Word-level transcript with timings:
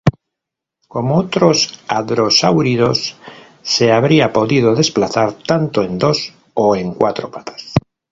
Como 0.87 1.15
otros 1.15 1.79
hadrosáuridos, 1.87 3.17
se 3.61 3.91
habría 3.91 4.33
podido 4.33 4.73
desplazar 4.73 5.33
tanto 5.33 5.83
en 5.83 5.99
dos 5.99 6.33
o 6.55 6.75
en 6.75 6.95
cuatro 6.95 7.29
patas. 7.29 7.71